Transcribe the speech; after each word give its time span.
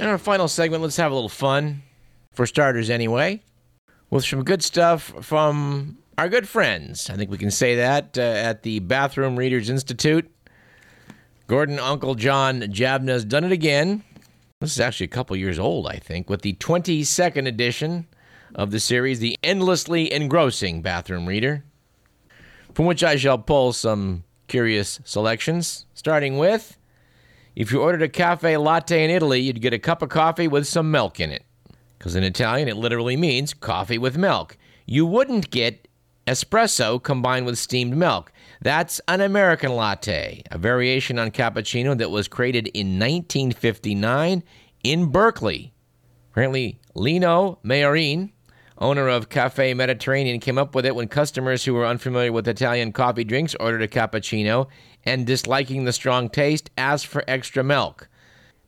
In 0.00 0.06
our 0.06 0.18
final 0.18 0.46
segment, 0.46 0.80
let's 0.84 0.96
have 0.96 1.10
a 1.10 1.14
little 1.14 1.28
fun, 1.28 1.82
for 2.32 2.46
starters 2.46 2.88
anyway, 2.88 3.42
with 4.10 4.24
some 4.24 4.44
good 4.44 4.62
stuff 4.62 5.12
from 5.22 5.98
our 6.16 6.28
good 6.28 6.48
friends. 6.48 7.10
I 7.10 7.16
think 7.16 7.32
we 7.32 7.38
can 7.38 7.50
say 7.50 7.74
that 7.74 8.16
uh, 8.16 8.20
at 8.20 8.62
the 8.62 8.78
Bathroom 8.78 9.36
Readers 9.36 9.68
Institute. 9.68 10.30
Gordon 11.48 11.80
Uncle 11.80 12.14
John 12.14 12.60
Jabna 12.60 13.08
has 13.08 13.24
done 13.24 13.42
it 13.42 13.50
again. 13.50 14.04
This 14.60 14.70
is 14.70 14.80
actually 14.80 15.06
a 15.06 15.08
couple 15.08 15.34
years 15.36 15.58
old, 15.58 15.88
I 15.88 15.96
think, 15.96 16.30
with 16.30 16.42
the 16.42 16.52
22nd 16.54 17.48
edition 17.48 18.06
of 18.54 18.70
the 18.70 18.78
series, 18.78 19.18
The 19.18 19.36
Endlessly 19.42 20.12
Engrossing 20.12 20.80
Bathroom 20.80 21.26
Reader, 21.26 21.64
from 22.72 22.86
which 22.86 23.02
I 23.02 23.16
shall 23.16 23.38
pull 23.38 23.72
some 23.72 24.22
curious 24.46 25.00
selections, 25.02 25.86
starting 25.92 26.38
with 26.38 26.77
if 27.58 27.72
you 27.72 27.82
ordered 27.82 28.02
a 28.02 28.08
cafe 28.08 28.56
latte 28.56 29.02
in 29.02 29.10
Italy, 29.10 29.40
you'd 29.40 29.60
get 29.60 29.72
a 29.72 29.80
cup 29.80 30.00
of 30.00 30.10
coffee 30.10 30.46
with 30.46 30.64
some 30.68 30.92
milk 30.92 31.18
in 31.18 31.32
it. 31.32 31.44
Because 31.98 32.14
in 32.14 32.22
Italian, 32.22 32.68
it 32.68 32.76
literally 32.76 33.16
means 33.16 33.52
coffee 33.52 33.98
with 33.98 34.16
milk. 34.16 34.56
You 34.86 35.04
wouldn't 35.04 35.50
get 35.50 35.88
espresso 36.24 37.02
combined 37.02 37.46
with 37.46 37.58
steamed 37.58 37.96
milk. 37.96 38.30
That's 38.62 39.00
an 39.08 39.20
American 39.20 39.74
latte, 39.74 40.44
a 40.52 40.56
variation 40.56 41.18
on 41.18 41.32
cappuccino 41.32 41.98
that 41.98 42.12
was 42.12 42.28
created 42.28 42.68
in 42.68 42.96
1959 42.96 44.44
in 44.84 45.06
Berkeley. 45.06 45.74
Apparently, 46.30 46.78
Lino 46.94 47.58
Meiorin, 47.64 48.30
owner 48.78 49.08
of 49.08 49.28
Cafe 49.28 49.74
Mediterraneum, 49.74 50.40
came 50.40 50.58
up 50.58 50.74
with 50.74 50.86
it 50.86 50.94
when 50.94 51.08
customers 51.08 51.64
who 51.64 51.74
were 51.74 51.86
unfamiliar 51.86 52.32
with 52.32 52.48
Italian 52.48 52.92
coffee 52.92 53.24
drinks 53.24 53.54
ordered 53.58 53.82
a 53.82 53.88
cappuccino 53.88 54.68
and, 55.04 55.26
disliking 55.26 55.84
the 55.84 55.92
strong 55.92 56.28
taste, 56.28 56.70
asked 56.78 57.06
for 57.06 57.24
extra 57.26 57.64
milk. 57.64 58.08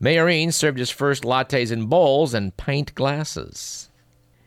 Meiorin 0.02 0.52
served 0.52 0.78
his 0.78 0.90
first 0.90 1.24
lattes 1.24 1.70
in 1.70 1.86
bowls 1.86 2.34
and 2.34 2.56
pint 2.56 2.94
glasses. 2.94 3.90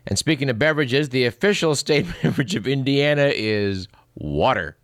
And 0.06 0.18
speaking 0.18 0.50
of 0.50 0.60
beverages, 0.60 1.10
the 1.10 1.26
official 1.26 1.76
state 1.76 2.06
beverage 2.22 2.56
of 2.56 2.68
Indiana 2.68 3.32
is 3.34 3.88
water. 4.16 4.78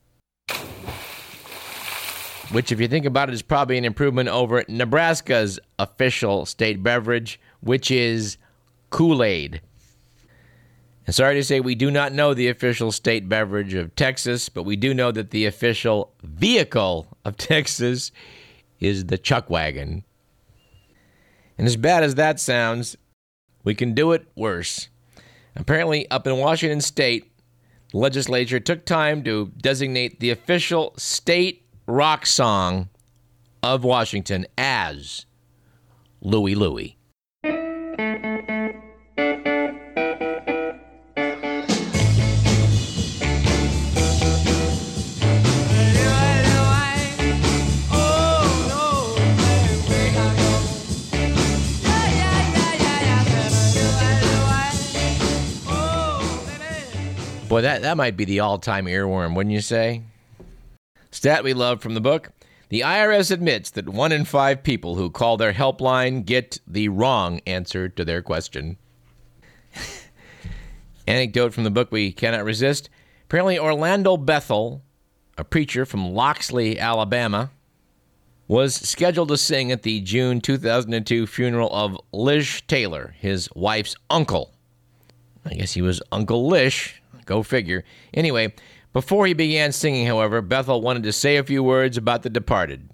Which, 2.52 2.72
if 2.72 2.80
you 2.80 2.88
think 2.88 3.06
about 3.06 3.30
it, 3.30 3.34
is 3.34 3.44
probably 3.44 3.78
an 3.78 3.86
improvement 3.86 4.30
over 4.30 4.64
Nebraska's 4.68 5.60
official 5.78 6.48
state 6.48 6.82
beverage, 6.82 7.40
which 7.60 7.92
is 7.92 8.38
Kool 8.90 9.24
Aid. 9.24 9.62
And 11.10 11.16
sorry 11.16 11.34
to 11.38 11.44
say, 11.44 11.60
we 11.60 11.74
do 11.74 11.90
not 11.90 12.14
know 12.14 12.36
the 12.36 12.50
official 12.50 12.92
state 12.92 13.28
beverage 13.28 13.74
of 13.74 13.96
Texas, 13.96 14.48
but 14.48 14.62
we 14.62 14.76
do 14.76 14.94
know 14.94 15.12
that 15.12 15.32
the 15.32 15.48
official 15.48 16.14
vehicle 16.22 17.18
of 17.26 17.36
Texas 17.38 18.12
is 18.80 19.06
the 19.06 19.18
chuck 19.18 19.50
wagon. 19.50 20.04
And 21.58 21.66
as 21.66 21.78
bad 21.78 22.04
as 22.04 22.14
that 22.14 22.40
sounds, 22.40 22.96
we 23.64 23.74
can 23.74 23.96
do 23.96 24.12
it 24.12 24.28
worse. 24.36 24.90
Apparently, 25.56 26.08
up 26.12 26.28
in 26.28 26.38
Washington 26.38 26.80
state, 26.80 27.32
the 27.92 27.98
legislature 27.98 28.60
took 28.60 28.86
time 28.86 29.24
to 29.24 29.52
designate 29.58 30.20
the 30.20 30.30
official 30.30 30.94
state 30.96 31.66
rock 31.88 32.28
song 32.28 32.88
of 33.64 33.84
Washington 33.84 34.46
as 34.60 35.26
Louie 36.22 36.54
Louie. 36.54 36.99
Boy, 57.50 57.62
that, 57.62 57.82
that 57.82 57.98
might 57.98 58.16
be 58.16 58.26
the 58.26 58.42
all 58.42 58.60
time 58.60 58.86
earworm, 58.86 59.36
wouldn't 59.36 59.56
you 59.56 59.62
say? 59.62 60.04
Stat 61.10 61.44
we 61.44 61.56
love 61.56 61.82
from 61.82 61.96
the 61.96 62.00
book 62.00 62.30
The 62.70 62.82
IRS 62.82 63.32
admits 63.32 63.72
that 63.72 63.90
one 63.90 64.12
in 64.12 64.24
five 64.24 64.62
people 64.62 64.98
who 64.98 65.10
call 65.10 65.36
their 65.36 65.54
helpline 65.54 66.26
get 66.26 66.60
the 66.68 66.90
wrong 66.90 67.42
answer 67.48 67.90
to 67.90 68.06
their 68.06 68.22
question. 68.22 68.78
Anecdote 71.08 71.52
from 71.52 71.64
the 71.64 71.72
book 71.72 71.92
we 71.92 72.12
cannot 72.12 72.44
resist. 72.44 72.88
Apparently, 73.24 73.58
Orlando 73.58 74.16
Bethel, 74.16 74.84
a 75.36 75.44
preacher 75.44 75.88
from 75.88 76.14
Loxley, 76.14 76.80
Alabama, 76.80 77.50
was 78.48 78.76
scheduled 78.76 79.30
to 79.30 79.38
sing 79.38 79.72
at 79.72 79.82
the 79.82 80.02
June 80.02 80.40
2002 80.40 81.26
funeral 81.26 81.74
of 81.74 82.00
Lish 82.12 82.68
Taylor, 82.68 83.16
his 83.18 83.50
wife's 83.56 83.96
uncle. 84.12 84.54
I 85.44 85.56
guess 85.56 85.74
he 85.74 85.82
was 85.82 86.00
Uncle 86.12 86.48
Lish, 86.48 87.02
Go 87.30 87.44
figure. 87.44 87.86
Anyway, 88.12 88.56
before 88.92 89.28
he 89.28 89.36
began 89.36 89.72
singing, 89.72 90.08
however, 90.08 90.42
Bethel 90.42 90.82
wanted 90.82 91.04
to 91.04 91.14
say 91.14 91.38
a 91.38 91.44
few 91.44 91.62
words 91.62 91.96
about 91.96 92.24
the 92.24 92.30
departed, 92.32 92.90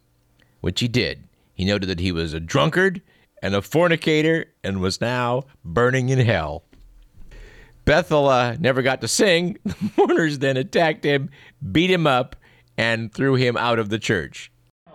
which 0.59 0.81
he 0.81 0.90
did. 0.90 1.23
He 1.53 1.63
noted 1.63 1.88
that 1.88 2.01
he 2.01 2.12
was 2.12 2.34
a 2.34 2.41
drunkard 2.41 3.01
and 3.41 3.56
a 3.56 3.62
fornicator 3.62 4.47
and 4.62 4.81
was 4.81 5.00
now 5.00 5.44
burning 5.63 6.09
in 6.09 6.19
hell. 6.19 6.66
Bethel 7.85 8.28
uh, 8.28 8.57
never 8.59 8.81
got 8.81 9.00
to 9.00 9.07
sing. 9.07 9.57
The 9.63 9.91
mourners 9.95 10.40
then 10.40 10.57
attacked 10.57 11.06
him, 11.06 11.29
beat 11.72 11.90
him 11.90 12.06
up, 12.06 12.35
and 12.78 13.13
threw 13.13 13.35
him 13.35 13.56
out 13.56 13.79
of 13.79 13.88
the 13.88 14.00
church. 14.00 14.51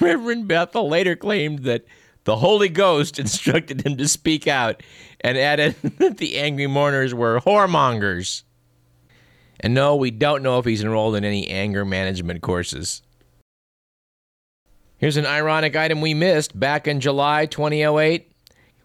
Reverend 0.00 0.48
Bethel 0.48 0.88
later 0.88 1.14
claimed 1.14 1.60
that 1.60 1.84
the 2.24 2.36
Holy 2.36 2.68
Ghost 2.68 3.18
instructed 3.18 3.86
him 3.86 3.96
to 3.96 4.08
speak 4.08 4.46
out 4.46 4.82
and 5.22 5.38
added 5.38 5.76
that 5.98 6.16
the 6.18 6.38
angry 6.38 6.66
mourners 6.66 7.14
were 7.14 7.40
whoremongers. 7.40 8.42
And 9.60 9.74
no, 9.74 9.96
we 9.96 10.10
don't 10.10 10.42
know 10.42 10.58
if 10.58 10.64
he's 10.64 10.82
enrolled 10.82 11.14
in 11.14 11.24
any 11.24 11.48
anger 11.48 11.84
management 11.84 12.42
courses. 12.42 13.02
Here's 14.98 15.16
an 15.16 15.26
ironic 15.26 15.76
item 15.76 16.00
we 16.00 16.14
missed 16.14 16.58
back 16.58 16.86
in 16.86 17.00
July 17.00 17.46
2008. 17.46 18.28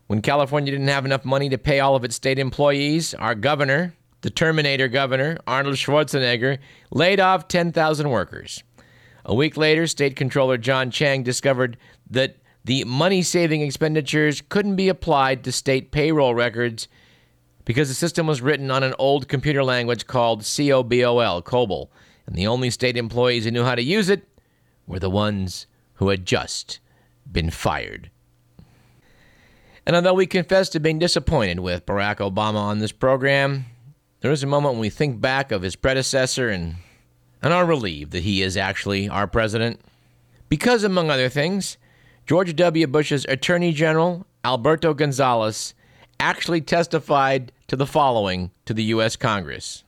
When 0.07 0.21
California 0.21 0.71
didn't 0.71 0.87
have 0.87 1.05
enough 1.05 1.25
money 1.25 1.49
to 1.49 1.57
pay 1.57 1.79
all 1.79 1.95
of 1.95 2.03
its 2.03 2.15
state 2.15 2.39
employees, 2.39 3.13
our 3.13 3.35
governor, 3.35 3.93
the 4.21 4.29
Terminator 4.29 4.87
governor, 4.87 5.37
Arnold 5.45 5.75
Schwarzenegger, 5.75 6.59
laid 6.91 7.19
off 7.19 7.47
10,000 7.47 8.09
workers. 8.09 8.63
A 9.25 9.35
week 9.35 9.57
later, 9.57 9.85
State 9.85 10.15
Controller 10.15 10.57
John 10.57 10.89
Chiang 10.89 11.23
discovered 11.23 11.77
that 12.09 12.37
the 12.67 12.83
money 12.83 13.21
saving 13.21 13.61
expenditures 13.61 14.43
couldn't 14.49 14.75
be 14.75 14.89
applied 14.89 15.41
to 15.41 15.53
state 15.53 15.89
payroll 15.89 16.35
records 16.35 16.89
because 17.63 17.87
the 17.87 17.93
system 17.93 18.27
was 18.27 18.41
written 18.41 18.69
on 18.69 18.83
an 18.83 18.93
old 18.99 19.29
computer 19.29 19.63
language 19.63 20.05
called 20.05 20.41
COBOL, 20.41 21.43
COBOL, 21.43 21.87
and 22.25 22.35
the 22.35 22.45
only 22.45 22.69
state 22.69 22.97
employees 22.97 23.45
who 23.45 23.51
knew 23.51 23.63
how 23.63 23.73
to 23.73 23.81
use 23.81 24.09
it 24.09 24.27
were 24.85 24.99
the 24.99 25.09
ones 25.09 25.65
who 25.93 26.09
had 26.09 26.25
just 26.25 26.81
been 27.31 27.49
fired. 27.49 28.11
And 29.85 29.95
although 29.95 30.13
we 30.13 30.27
confess 30.27 30.67
to 30.69 30.81
being 30.81 30.99
disappointed 30.99 31.61
with 31.61 31.85
Barack 31.85 32.17
Obama 32.17 32.57
on 32.57 32.79
this 32.79 32.91
program, 32.91 33.65
there 34.19 34.31
is 34.31 34.43
a 34.43 34.47
moment 34.47 34.73
when 34.73 34.81
we 34.81 34.89
think 34.89 35.21
back 35.21 35.53
of 35.53 35.61
his 35.61 35.77
predecessor 35.77 36.49
and, 36.49 36.75
and 37.41 37.53
are 37.53 37.65
relieved 37.65 38.11
that 38.11 38.23
he 38.23 38.41
is 38.41 38.57
actually 38.57 39.07
our 39.07 39.25
president. 39.25 39.79
Because, 40.49 40.83
among 40.83 41.09
other 41.09 41.29
things, 41.29 41.77
George 42.27 42.57
W. 42.57 42.87
Bush's 42.87 43.25
Attorney 43.29 43.71
General, 43.71 44.27
Alberto 44.43 44.93
Gonzales, 44.93 45.73
actually 46.19 46.59
testified 46.59 47.53
to 47.67 47.77
the 47.77 47.85
following 47.85 48.51
to 48.65 48.73
the 48.73 48.83
U.S. 48.83 49.15
Congress. 49.15 49.85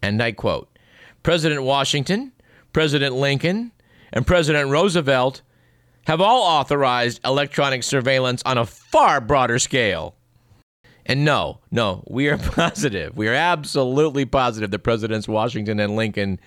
And 0.00 0.22
I 0.22 0.32
quote 0.32 0.78
President 1.22 1.62
Washington, 1.62 2.32
President 2.72 3.14
Lincoln, 3.14 3.72
and 4.14 4.26
President 4.26 4.70
Roosevelt 4.70 5.42
have 6.06 6.22
all 6.22 6.42
authorized 6.42 7.20
electronic 7.22 7.82
surveillance 7.82 8.42
on 8.46 8.56
a 8.56 8.64
far 8.64 9.20
broader 9.20 9.58
scale. 9.58 10.14
And 11.04 11.22
no, 11.22 11.60
no, 11.70 12.02
we 12.08 12.28
are 12.30 12.38
positive. 12.54 13.14
We 13.14 13.28
are 13.28 13.34
absolutely 13.34 14.24
positive 14.24 14.70
that 14.70 14.78
Presidents 14.78 15.28
Washington 15.28 15.80
and 15.80 15.96
Lincoln 15.96 16.40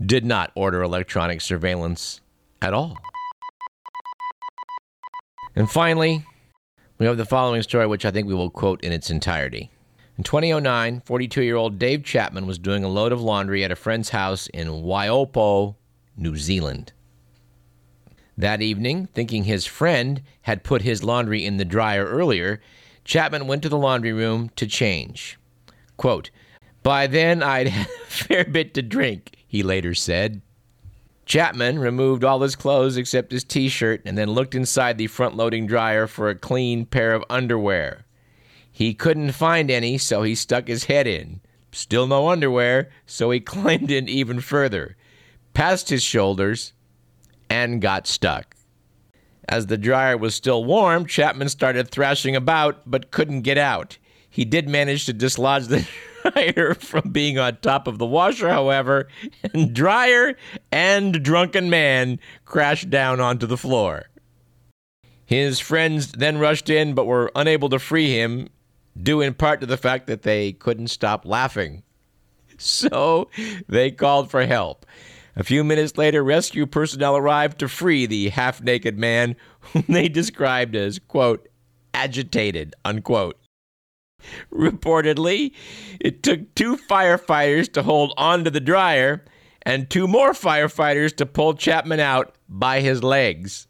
did 0.00 0.24
not 0.24 0.52
order 0.54 0.82
electronic 0.82 1.40
surveillance 1.40 2.20
at 2.62 2.72
all. 2.72 2.96
And 5.54 5.70
finally, 5.70 6.24
we 6.98 7.06
have 7.06 7.16
the 7.16 7.24
following 7.24 7.62
story, 7.62 7.86
which 7.86 8.04
I 8.04 8.10
think 8.10 8.28
we 8.28 8.34
will 8.34 8.50
quote 8.50 8.82
in 8.82 8.92
its 8.92 9.10
entirety. 9.10 9.70
In 10.16 10.24
2009, 10.24 11.02
42 11.04 11.42
year 11.42 11.56
old 11.56 11.78
Dave 11.78 12.04
Chapman 12.04 12.46
was 12.46 12.58
doing 12.58 12.84
a 12.84 12.88
load 12.88 13.10
of 13.10 13.22
laundry 13.22 13.64
at 13.64 13.72
a 13.72 13.76
friend's 13.76 14.10
house 14.10 14.48
in 14.48 14.68
Waipopo, 14.68 15.76
New 16.16 16.36
Zealand. 16.36 16.92
That 18.36 18.62
evening, 18.62 19.08
thinking 19.14 19.44
his 19.44 19.66
friend 19.66 20.22
had 20.42 20.62
put 20.62 20.82
his 20.82 21.02
laundry 21.02 21.44
in 21.44 21.56
the 21.56 21.64
dryer 21.64 22.04
earlier, 22.04 22.60
Chapman 23.04 23.46
went 23.46 23.62
to 23.62 23.68
the 23.68 23.78
laundry 23.78 24.12
room 24.12 24.50
to 24.56 24.66
change. 24.66 25.38
Quote, 25.96 26.30
By 26.82 27.06
then, 27.06 27.42
I'd 27.42 27.68
had 27.68 27.86
a 27.86 28.06
fair 28.06 28.44
bit 28.44 28.74
to 28.74 28.82
drink, 28.82 29.36
he 29.46 29.62
later 29.62 29.94
said. 29.94 30.42
Chapman 31.30 31.78
removed 31.78 32.24
all 32.24 32.40
his 32.40 32.56
clothes 32.56 32.96
except 32.96 33.30
his 33.30 33.44
t 33.44 33.68
shirt 33.68 34.02
and 34.04 34.18
then 34.18 34.32
looked 34.32 34.56
inside 34.56 34.98
the 34.98 35.06
front 35.06 35.36
loading 35.36 35.64
dryer 35.64 36.08
for 36.08 36.28
a 36.28 36.34
clean 36.34 36.84
pair 36.84 37.14
of 37.14 37.22
underwear. 37.30 38.04
He 38.72 38.94
couldn't 38.94 39.30
find 39.30 39.70
any, 39.70 39.96
so 39.96 40.24
he 40.24 40.34
stuck 40.34 40.66
his 40.66 40.86
head 40.86 41.06
in. 41.06 41.40
Still 41.70 42.08
no 42.08 42.30
underwear, 42.30 42.90
so 43.06 43.30
he 43.30 43.38
climbed 43.54 43.92
in 43.92 44.08
even 44.08 44.40
further, 44.40 44.96
past 45.54 45.88
his 45.88 46.02
shoulders, 46.02 46.72
and 47.48 47.80
got 47.80 48.08
stuck. 48.08 48.56
As 49.48 49.68
the 49.68 49.78
dryer 49.78 50.16
was 50.16 50.34
still 50.34 50.64
warm, 50.64 51.06
Chapman 51.06 51.48
started 51.48 51.92
thrashing 51.92 52.34
about 52.34 52.90
but 52.90 53.12
couldn't 53.12 53.42
get 53.42 53.56
out. 53.56 53.98
He 54.28 54.44
did 54.44 54.68
manage 54.68 55.06
to 55.06 55.12
dislodge 55.12 55.68
the 55.68 55.88
dryer 56.22 56.74
from 56.78 57.10
being 57.10 57.38
on 57.38 57.58
top 57.58 57.86
of 57.86 57.98
the 57.98 58.06
washer, 58.06 58.48
however, 58.48 59.08
and 59.54 59.74
dryer 59.74 60.34
and 60.72 61.22
drunken 61.22 61.70
man 61.70 62.18
crashed 62.44 62.90
down 62.90 63.20
onto 63.20 63.46
the 63.46 63.56
floor. 63.56 64.04
His 65.24 65.60
friends 65.60 66.12
then 66.12 66.38
rushed 66.38 66.68
in 66.68 66.94
but 66.94 67.06
were 67.06 67.30
unable 67.34 67.68
to 67.68 67.78
free 67.78 68.10
him, 68.10 68.48
due 69.00 69.20
in 69.20 69.34
part 69.34 69.60
to 69.60 69.66
the 69.66 69.76
fact 69.76 70.06
that 70.08 70.22
they 70.22 70.52
couldn't 70.52 70.88
stop 70.88 71.24
laughing. 71.24 71.82
So 72.62 73.30
they 73.68 73.90
called 73.90 74.30
for 74.30 74.44
help. 74.44 74.84
A 75.34 75.42
few 75.42 75.64
minutes 75.64 75.96
later, 75.96 76.22
rescue 76.22 76.66
personnel 76.66 77.16
arrived 77.16 77.58
to 77.60 77.68
free 77.68 78.04
the 78.04 78.28
half 78.28 78.60
naked 78.60 78.98
man, 78.98 79.34
whom 79.60 79.84
they 79.88 80.10
described 80.10 80.76
as, 80.76 80.98
quote, 80.98 81.48
agitated, 81.94 82.74
unquote. 82.84 83.39
Reportedly, 84.52 85.52
it 86.00 86.22
took 86.22 86.54
two 86.54 86.76
firefighters 86.76 87.72
to 87.72 87.82
hold 87.82 88.14
onto 88.16 88.50
the 88.50 88.60
dryer 88.60 89.24
and 89.62 89.90
two 89.90 90.08
more 90.08 90.32
firefighters 90.32 91.14
to 91.16 91.26
pull 91.26 91.54
Chapman 91.54 92.00
out 92.00 92.34
by 92.48 92.80
his 92.80 93.02
legs. 93.02 93.68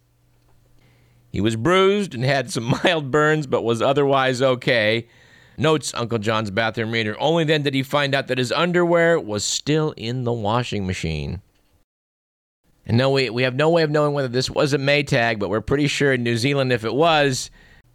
He 1.31 1.41
was 1.41 1.55
bruised 1.55 2.13
and 2.13 2.23
had 2.23 2.51
some 2.51 2.75
mild 2.83 3.11
burns, 3.11 3.47
but 3.47 3.63
was 3.63 3.81
otherwise 3.81 4.41
okay. 4.41 5.07
Notes 5.57 5.93
Uncle 5.93 6.17
John's 6.17 6.51
bathroom 6.51 6.91
reader. 6.91 7.15
Only 7.19 7.43
then 7.43 7.63
did 7.63 7.73
he 7.73 7.83
find 7.83 8.15
out 8.15 8.27
that 8.27 8.37
his 8.37 8.51
underwear 8.51 9.19
was 9.19 9.43
still 9.43 9.91
in 9.91 10.23
the 10.23 10.33
washing 10.33 10.87
machine. 10.87 11.41
And 12.85 12.97
no, 12.97 13.11
we, 13.11 13.29
we 13.29 13.43
have 13.43 13.55
no 13.55 13.69
way 13.69 13.83
of 13.83 13.91
knowing 13.91 14.13
whether 14.13 14.27
this 14.27 14.49
was 14.49 14.73
a 14.73 14.77
Maytag, 14.77 15.39
but 15.39 15.49
we're 15.49 15.61
pretty 15.61 15.87
sure 15.87 16.13
in 16.13 16.23
New 16.23 16.35
Zealand, 16.35 16.73
if 16.73 16.83
it 16.83 16.95
was, 16.95 17.51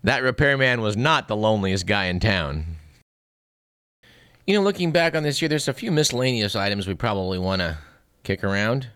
that 0.06 0.22
repairman 0.22 0.80
was 0.80 0.96
not 0.96 1.26
the 1.26 1.34
loneliest 1.34 1.84
guy 1.84 2.04
in 2.04 2.20
town. 2.20 2.76
You 4.46 4.54
know, 4.54 4.62
looking 4.62 4.92
back 4.92 5.16
on 5.16 5.24
this 5.24 5.42
year, 5.42 5.48
there's 5.48 5.66
a 5.66 5.72
few 5.72 5.90
miscellaneous 5.90 6.54
items 6.54 6.86
we 6.86 6.94
probably 6.94 7.40
want 7.40 7.60
to 7.60 7.78
kick 8.22 8.44
around. 8.44 8.86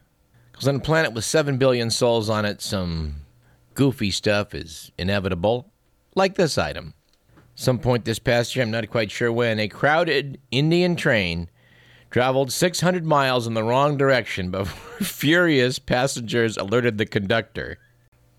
Because 0.53 0.69
on 0.69 0.77
a 0.77 0.81
planet 0.81 1.13
with 1.13 1.25
7 1.25 1.59
billion 1.59 1.91
souls 1.91 2.31
on 2.31 2.45
it, 2.45 2.63
some 2.63 3.17
goofy 3.75 4.13
stuff 4.13 4.55
is 4.55 4.93
inevitable, 4.97 5.73
like 6.15 6.37
this 6.37 6.57
item. 6.57 6.95
Some 7.57 7.81
point 7.81 8.05
this 8.05 8.21
past 8.21 8.55
year, 8.55 8.65
I'm 8.65 8.71
not 8.71 8.89
quite 8.89 9.11
sure 9.11 9.33
when, 9.33 9.59
a 9.59 9.67
crowded 9.67 10.41
Indian 10.53 10.95
train 10.95 11.49
traveled 12.13 12.53
600 12.53 13.05
miles 13.05 13.49
in 13.49 13.55
the 13.55 13.65
wrong 13.65 13.97
direction 13.97 14.53
before 14.53 15.05
furious 15.05 15.81
passengers 15.81 16.57
alerted 16.57 16.99
the 16.99 17.07
conductor. 17.07 17.79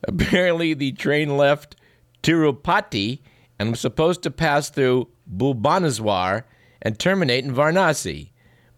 Apparently, 0.08 0.74
the 0.74 0.94
train 0.94 1.36
left 1.36 1.76
Tirupati 2.24 3.20
and 3.60 3.72
was 3.72 3.80
supposed 3.80 4.24
to 4.24 4.32
pass 4.32 4.70
through 4.70 5.08
Bhubaneswar 5.32 6.44
and 6.82 6.98
terminate 6.98 7.46
in 7.46 7.54
Varanasi, 7.54 8.32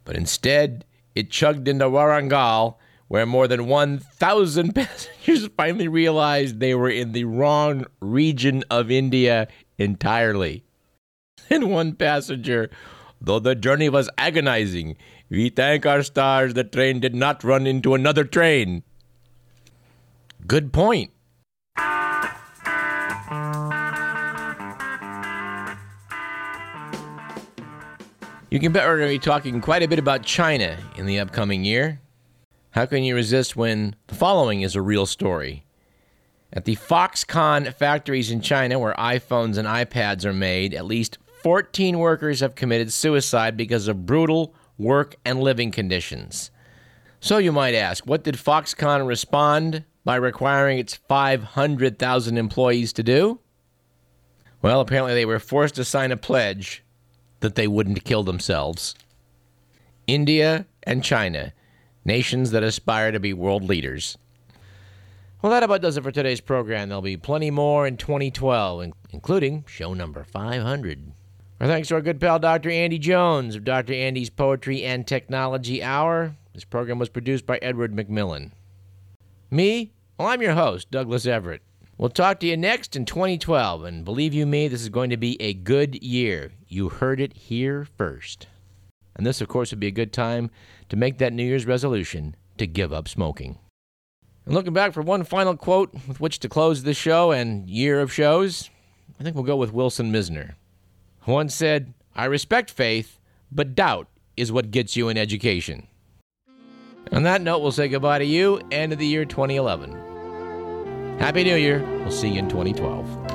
but 0.05 0.15
instead 0.15 0.85
it 1.15 1.29
chugged 1.29 1.67
into 1.67 1.85
Warangal, 1.85 2.75
where 3.07 3.25
more 3.25 3.47
than 3.47 3.67
1,000 3.67 4.73
passengers 4.75 5.49
finally 5.55 5.87
realized 5.87 6.59
they 6.59 6.73
were 6.73 6.89
in 6.89 7.11
the 7.11 7.25
wrong 7.25 7.85
region 7.99 8.63
of 8.69 8.91
India 8.91 9.47
entirely. 9.77 10.63
And 11.49 11.69
one 11.69 11.93
passenger 11.93 12.69
Though 13.23 13.39
the 13.39 13.55
journey 13.55 13.87
was 13.87 14.09
agonizing, 14.17 14.97
we 15.29 15.47
thank 15.47 15.85
our 15.85 16.03
stars 16.03 16.53
the 16.53 16.65
train 16.65 16.99
did 16.99 17.15
not 17.15 17.41
run 17.41 17.65
into 17.65 17.95
another 17.95 18.25
train. 18.25 18.83
Good 20.45 20.73
point. 20.73 21.12
You 28.53 28.59
can 28.59 28.71
bet 28.71 28.85
we're 28.85 28.99
going 28.99 29.09
to 29.09 29.15
be 29.15 29.31
talking 29.31 29.61
quite 29.61 29.81
a 29.81 29.87
bit 29.87 29.97
about 29.97 30.21
China 30.21 30.77
in 30.95 31.07
the 31.07 31.19
upcoming 31.19 31.65
year. 31.65 31.99
How 32.69 32.85
can 32.85 33.03
you 33.03 33.15
resist 33.15 33.55
when 33.55 33.95
the 34.05 34.13
following 34.13 34.61
is 34.61 34.75
a 34.75 34.81
real 34.83 35.07
story? 35.07 35.65
At 36.51 36.65
the 36.65 36.75
Foxconn 36.75 37.73
factories 37.73 38.29
in 38.29 38.41
China, 38.41 38.77
where 38.77 38.93
iPhones 38.93 39.57
and 39.57 39.67
iPads 39.67 40.23
are 40.23 40.33
made, 40.33 40.75
at 40.75 40.85
least 40.85 41.17
14 41.41 41.97
workers 41.97 42.41
have 42.41 42.53
committed 42.53 42.93
suicide 42.93 43.57
because 43.57 43.87
of 43.87 44.05
brutal 44.05 44.53
work 44.77 45.15
and 45.25 45.41
living 45.41 45.71
conditions. 45.71 46.51
So 47.19 47.39
you 47.39 47.51
might 47.51 47.73
ask, 47.73 48.05
what 48.05 48.23
did 48.23 48.35
Foxconn 48.35 49.07
respond 49.07 49.83
by 50.05 50.17
requiring 50.17 50.77
its 50.77 50.93
500,000 50.93 52.37
employees 52.37 52.93
to 52.93 53.01
do? 53.01 53.39
Well, 54.61 54.79
apparently 54.79 55.15
they 55.15 55.25
were 55.25 55.39
forced 55.39 55.73
to 55.73 55.83
sign 55.83 56.11
a 56.11 56.17
pledge 56.17 56.83
that 57.43 57.55
they 57.55 57.67
wouldn't 57.67 58.05
kill 58.05 58.23
themselves. 58.23 58.95
India 60.07 60.65
and 60.83 61.03
China, 61.03 61.51
nations 62.05 62.51
that 62.51 62.63
aspire 62.63 63.11
to 63.11 63.19
be 63.19 63.33
world 63.33 63.63
leaders. 63.65 64.17
Well, 65.41 65.51
that 65.51 65.61
about 65.61 65.81
does 65.81 65.97
it 65.97 66.03
for 66.03 66.11
today's 66.11 66.39
program. 66.39 66.87
There'll 66.87 67.01
be 67.01 67.17
plenty 67.17 67.51
more 67.51 67.85
in 67.85 67.97
2012, 67.97 68.93
including 69.11 69.65
show 69.67 69.93
number 69.93 70.23
500. 70.23 71.11
Our 71.59 71.67
thanks 71.67 71.89
to 71.89 71.95
our 71.95 72.01
good 72.01 72.21
pal 72.21 72.39
Dr. 72.39 72.69
Andy 72.69 72.97
Jones 72.97 73.57
of 73.57 73.65
Dr. 73.65 73.93
Andy's 73.93 74.29
Poetry 74.29 74.83
and 74.83 75.05
Technology 75.05 75.83
Hour. 75.83 76.37
This 76.53 76.63
program 76.63 76.97
was 76.97 77.09
produced 77.09 77.45
by 77.45 77.57
Edward 77.57 77.93
McMillan. 77.93 78.51
Me? 79.51 79.91
Well, 80.17 80.29
I'm 80.29 80.41
your 80.41 80.53
host, 80.53 80.89
Douglas 80.91 81.25
Everett. 81.25 81.61
We'll 82.03 82.09
talk 82.09 82.41
to 82.41 82.45
you 82.45 82.57
next 82.57 82.97
in 82.97 83.05
2012, 83.05 83.85
and 83.85 84.03
believe 84.03 84.33
you 84.33 84.45
me, 84.45 84.67
this 84.67 84.81
is 84.81 84.89
going 84.89 85.09
to 85.11 85.15
be 85.15 85.41
a 85.41 85.53
good 85.53 86.03
year. 86.03 86.51
You 86.67 86.89
heard 86.89 87.21
it 87.21 87.31
here 87.31 87.87
first. 87.97 88.47
And 89.15 89.25
this, 89.25 89.39
of 89.39 89.47
course, 89.47 89.71
would 89.71 89.79
be 89.79 89.87
a 89.87 89.91
good 89.91 90.11
time 90.11 90.51
to 90.89 90.97
make 90.97 91.17
that 91.19 91.31
New 91.31 91.45
Year's 91.45 91.65
resolution 91.65 92.35
to 92.57 92.67
give 92.67 92.91
up 92.91 93.07
smoking. 93.07 93.57
And 94.45 94.53
looking 94.53 94.73
back 94.73 94.91
for 94.91 95.01
one 95.01 95.23
final 95.23 95.55
quote 95.55 95.93
with 96.05 96.19
which 96.19 96.39
to 96.39 96.49
close 96.49 96.83
this 96.83 96.97
show 96.97 97.31
and 97.31 97.69
year 97.69 98.01
of 98.01 98.11
shows, 98.11 98.69
I 99.17 99.23
think 99.23 99.37
we'll 99.37 99.45
go 99.45 99.55
with 99.55 99.71
Wilson 99.71 100.11
Mizner. 100.11 100.55
One 101.21 101.47
said, 101.47 101.93
I 102.13 102.25
respect 102.25 102.69
faith, 102.69 103.17
but 103.49 103.75
doubt 103.75 104.09
is 104.35 104.51
what 104.51 104.71
gets 104.71 104.97
you 104.97 105.07
an 105.07 105.17
education. 105.17 105.87
On 107.13 107.23
that 107.23 107.41
note, 107.41 107.59
we'll 107.59 107.71
say 107.71 107.87
goodbye 107.87 108.19
to 108.19 108.25
you, 108.25 108.59
end 108.71 108.91
of 108.91 108.99
the 108.99 109.07
year 109.07 109.23
2011. 109.23 110.02
Happy 111.19 111.43
New 111.43 111.55
Year. 111.55 111.79
We'll 111.99 112.11
see 112.11 112.29
you 112.29 112.39
in 112.39 112.49
2012. 112.49 113.32